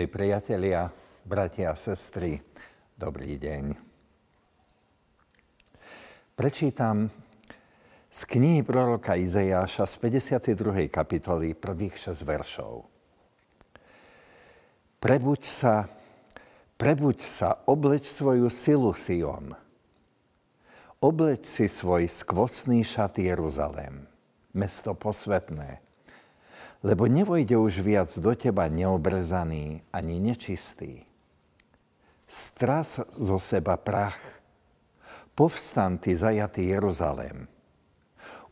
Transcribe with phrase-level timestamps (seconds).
[0.00, 0.88] Milí priatelia,
[1.28, 2.40] bratia a sestry,
[2.96, 3.76] dobrý deň.
[6.32, 7.12] Prečítam
[8.08, 9.94] z knihy proroka Izejáša z
[10.56, 10.88] 52.
[10.88, 12.88] kapitoly prvých 6 veršov.
[15.04, 15.84] Prebuď sa,
[16.80, 19.52] prebuď sa, obleč svoju silu, Sion.
[21.04, 24.08] Obleč si svoj skvostný šat Jeruzalém,
[24.56, 25.84] mesto posvetné,
[26.80, 31.04] lebo nevojde už viac do teba neobrezaný ani nečistý.
[32.24, 34.16] Stras zo seba prach,
[35.34, 37.44] povstan ty zajatý Jeruzalém.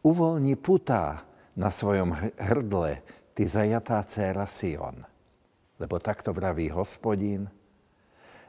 [0.03, 1.25] Uvoľni putá
[1.57, 3.03] na svojom hrdle,
[3.35, 5.07] ty zajatá dcéra Sion.
[5.79, 7.47] Lebo takto vraví hospodín,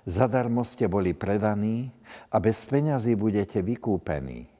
[0.06, 1.94] zadarmo ste boli predaní
[2.34, 4.59] a bez peňazí budete vykúpení.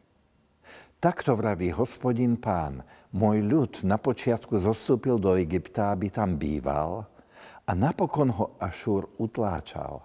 [1.00, 2.84] Takto vraví hospodin pán,
[3.16, 7.08] môj ľud na počiatku zostúpil do Egypta, aby tam býval
[7.64, 10.04] a napokon ho Ašúr utláčal.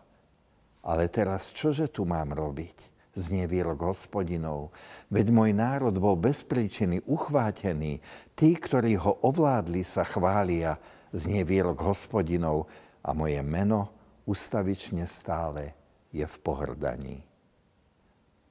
[0.86, 2.94] Ale teraz čože tu mám robiť?
[3.10, 4.70] Znie výrok hospodinov.
[5.10, 7.98] Veď môj národ bol bez príčiny uchvátený.
[8.38, 10.78] Tí, ktorí ho ovládli, sa chvália.
[11.10, 12.70] Znie výrok hospodinov
[13.02, 13.90] a moje meno
[14.30, 15.74] ustavične stále
[16.14, 17.33] je v pohrdaní.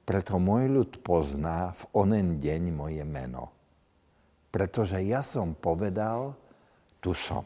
[0.04, 3.54] Preto môj ľud pozná v onen deň moje meno
[4.54, 6.30] pretože ja som povedal,
[7.02, 7.42] tu som.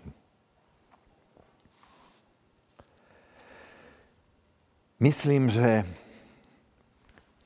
[5.00, 5.88] Myslím, že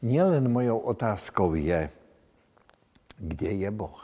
[0.02, 1.86] nielen mojou otázkou je,
[3.22, 4.02] kde je Boh.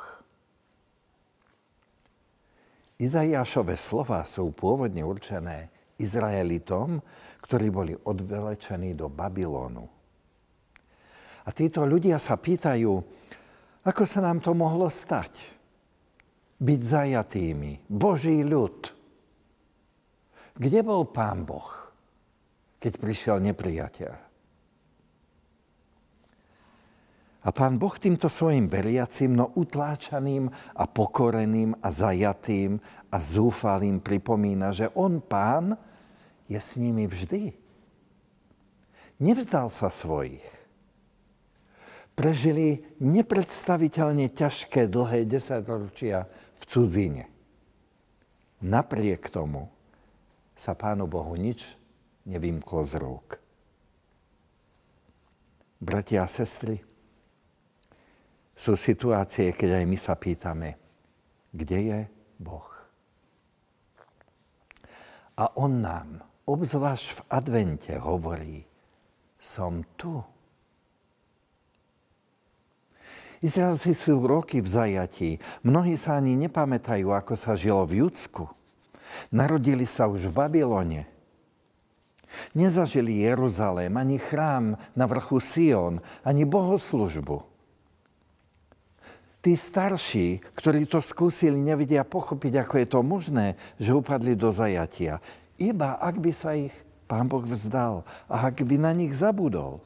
[3.02, 7.02] Izajášové slova sú pôvodne určené Izraelitom,
[7.42, 9.97] ktorí boli odvelečení do Babylonu.
[11.48, 12.92] A títo ľudia sa pýtajú,
[13.88, 15.32] ako sa nám to mohlo stať?
[16.60, 17.88] Byť zajatými.
[17.88, 18.92] Boží ľud.
[20.52, 21.64] Kde bol pán Boh,
[22.76, 24.12] keď prišiel nepriateľ?
[27.38, 32.76] A pán Boh týmto svojim veriacím, no utláčaným a pokoreným a zajatým
[33.08, 35.80] a zúfalým pripomína, že on, pán,
[36.44, 37.56] je s nimi vždy.
[39.16, 40.57] Nevzdal sa svojich
[42.18, 46.26] prežili nepredstaviteľne ťažké dlhé desaťročia
[46.58, 47.24] v cudzine.
[48.58, 49.70] Napriek tomu
[50.58, 51.62] sa Pánu Bohu nič
[52.26, 53.38] nevymklo z rúk.
[55.78, 56.82] Bratia a sestry,
[58.58, 60.74] sú situácie, keď aj my sa pýtame,
[61.54, 62.00] kde je
[62.42, 62.66] Boh.
[65.38, 68.66] A On nám, obzvlášť v advente, hovorí,
[69.38, 70.18] som tu.
[73.38, 75.30] Izraelci sú roky v zajatí.
[75.62, 78.50] Mnohí sa ani nepamätajú, ako sa žilo v Judsku.
[79.30, 81.06] Narodili sa už v Babylone.
[82.52, 87.40] Nezažili Jeruzalém, ani chrám na vrchu Sion, ani bohoslužbu.
[89.38, 93.46] Tí starší, ktorí to skúsili, nevedia pochopiť, ako je to možné,
[93.78, 95.22] že upadli do zajatia.
[95.56, 96.74] Iba ak by sa ich
[97.08, 99.80] Pán Boh vzdal a ak by na nich zabudol.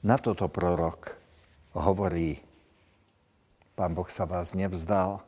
[0.00, 1.23] Na toto prorok
[1.82, 2.38] hovorí,
[3.74, 5.18] Pán Boh sa vás nevzdal.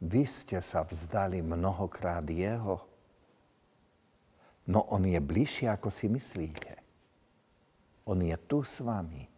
[0.00, 2.80] Vy ste sa vzdali mnohokrát Jeho.
[4.64, 6.72] No On je bližšie, ako si myslíte.
[8.08, 9.28] On je tu s vami.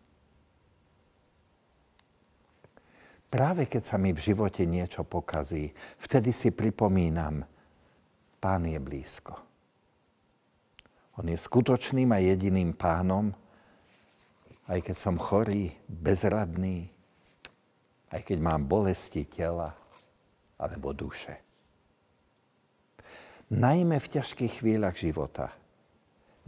[3.27, 7.43] Práve keď sa mi v živote niečo pokazí, vtedy si pripomínam,
[8.39, 9.35] Pán je blízko.
[11.19, 13.35] On je skutočným a jediným pánom,
[14.73, 16.89] aj keď som chorý, bezradný,
[18.09, 19.77] aj keď mám bolesti tela
[20.57, 21.37] alebo duše.
[23.53, 25.53] Najmä v ťažkých chvíľach života.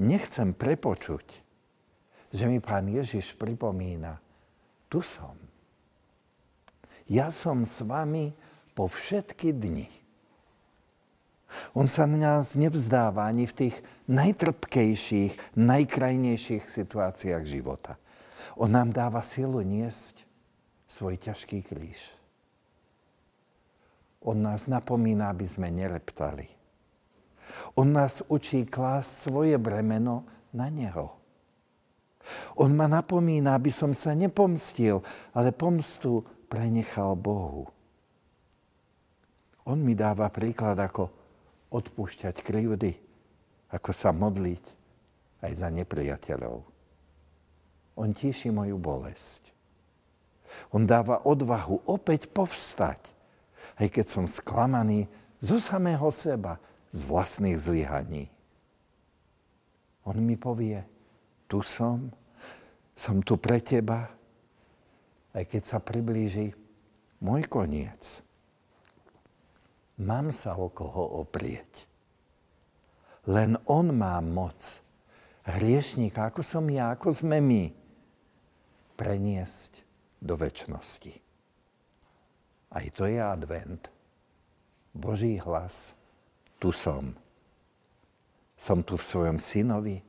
[0.00, 1.44] Nechcem prepočuť,
[2.32, 4.17] že mi pán Ježiš pripomína,
[4.88, 5.37] tu som.
[7.05, 8.32] Ja som s vami
[8.73, 9.93] po všetky dni.
[11.76, 13.76] On sa nás nevzdáva ani v tých
[14.09, 18.00] najtrpkejších, najkrajnejších situáciách života.
[18.56, 20.25] On nám dáva silu niesť
[20.88, 22.00] svoj ťažký kríž.
[24.25, 26.49] On nás napomína, aby sme nereptali.
[27.76, 30.25] On nás učí klásť svoje bremeno
[30.56, 31.12] na Neho.
[32.56, 35.05] On ma napomína, aby som sa nepomstil,
[35.37, 37.69] ale pomstu prenechal Bohu.
[39.69, 41.12] On mi dáva príklad, ako
[41.69, 42.97] odpúšťať krivdy,
[43.73, 44.64] ako sa modliť
[45.44, 46.74] aj za nepriateľov.
[47.94, 49.55] On tíši moju bolesť.
[50.70, 52.99] On dáva odvahu opäť povstať,
[53.79, 55.11] aj keď som sklamaný
[55.43, 56.58] zo samého seba,
[56.94, 58.31] z vlastných zlyhaní.
[60.06, 60.79] On mi povie,
[61.50, 62.06] tu som,
[62.94, 64.06] som tu pre teba,
[65.35, 66.55] aj keď sa priblíži
[67.19, 68.23] môj koniec.
[69.99, 71.87] Mám sa o koho oprieť.
[73.26, 74.58] Len on má moc
[75.47, 77.84] hriešníka, ako som ja, ako sme my,
[78.94, 79.82] preniesť
[80.23, 81.14] do väčšnosti.
[82.75, 83.87] Aj to je advent.
[84.94, 85.94] Boží hlas.
[86.58, 87.14] Tu som.
[88.58, 90.02] Som tu v svojom synovi.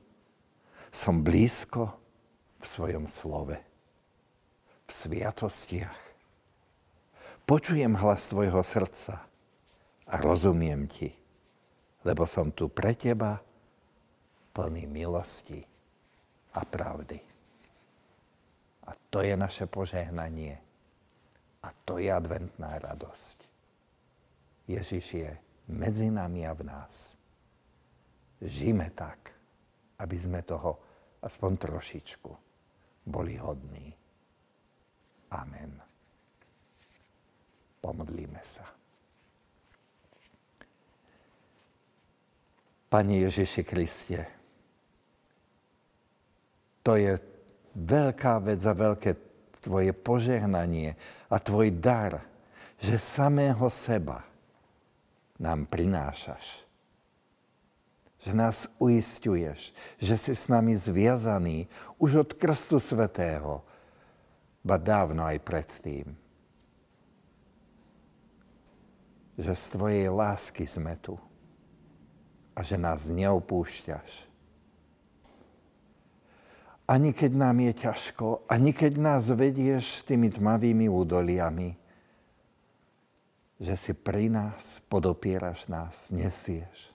[0.90, 1.94] Som blízko
[2.62, 3.58] v svojom slove.
[4.86, 6.02] V sviatostiach.
[7.46, 9.22] Počujem hlas tvojho srdca
[10.06, 11.14] a rozumiem ti,
[12.02, 13.38] lebo som tu pre teba
[14.50, 15.62] plný milosti
[16.58, 17.35] a pravdy.
[19.10, 20.58] To je naše požehnanie.
[21.62, 23.38] A to je adventná radosť.
[24.66, 25.30] Ježiš je
[25.70, 27.18] medzi nami a v nás.
[28.42, 29.32] Žijeme tak,
[29.98, 30.78] aby sme toho
[31.22, 32.30] aspoň trošičku
[33.06, 33.94] boli hodní.
[35.30, 35.72] Amen.
[37.82, 38.66] Pomodlíme sa.
[42.86, 44.20] Pane Ježiši Kriste,
[46.86, 47.18] to je
[47.76, 49.12] veľká vec a veľké
[49.60, 50.96] tvoje požehnanie
[51.28, 52.24] a tvoj dar,
[52.80, 54.24] že samého seba
[55.36, 56.64] nám prinášaš.
[58.24, 59.70] Že nás uistuješ,
[60.00, 61.68] že si s nami zviazaný
[62.00, 63.60] už od krstu svetého,
[64.66, 66.06] ba dávno aj predtým.
[69.36, 71.14] Že z tvojej lásky sme tu
[72.56, 74.26] a že nás neopúšťaš
[76.86, 81.74] ani keď nám je ťažko, ani keď nás vedieš tými tmavými údoliami,
[83.58, 86.94] že si pri nás, podopieraš nás, nesieš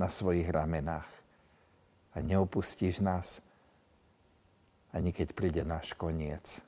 [0.00, 1.08] na svojich ramenách
[2.16, 3.44] a neopustíš nás,
[4.96, 6.64] ani keď príde náš koniec.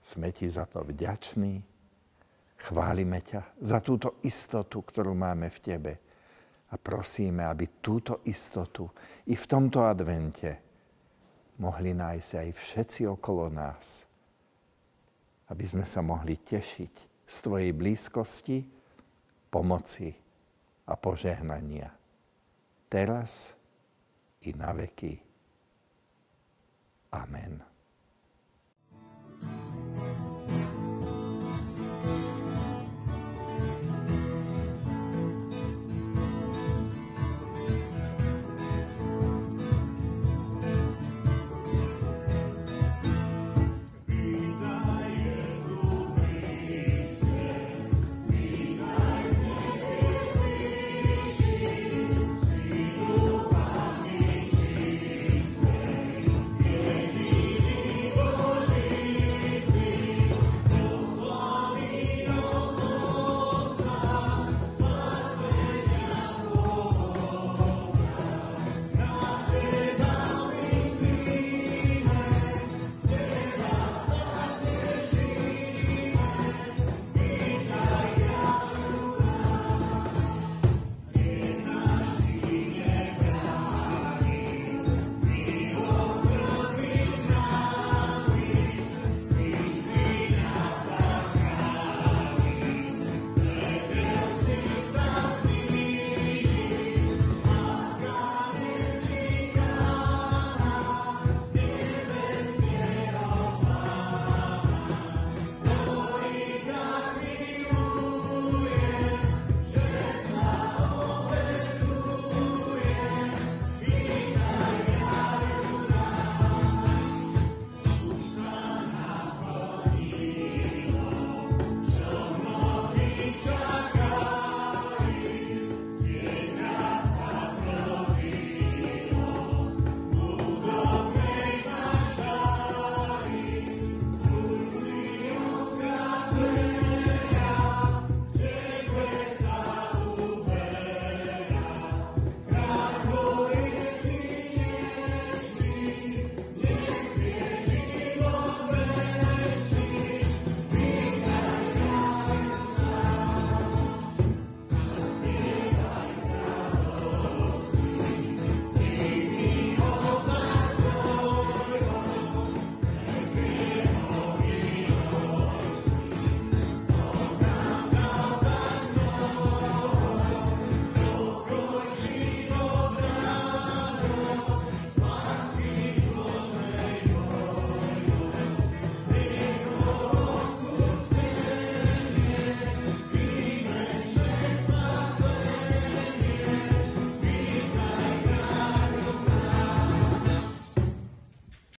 [0.00, 1.60] Sme ti za to vďační,
[2.56, 5.92] chválime ťa za túto istotu, ktorú máme v tebe
[6.72, 8.88] a prosíme, aby túto istotu
[9.28, 10.69] i v tomto advente
[11.60, 14.08] mohli nájsť aj všetci okolo nás.
[15.52, 16.94] Aby sme sa mohli tešiť
[17.28, 18.58] z Tvojej blízkosti,
[19.52, 20.10] pomoci
[20.88, 21.90] a požehnania.
[22.90, 23.52] Teraz
[24.42, 25.14] i na veky.
[27.14, 27.69] Amen.